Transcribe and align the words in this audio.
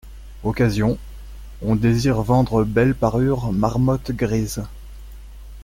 Occasion, 0.43 0.97
on 1.63 1.75
désire 1.75 2.23
vendre 2.23 2.63
belle 2.63 2.95
parure 2.95 3.53
marmotte 3.53 4.09
grise. 4.11 4.63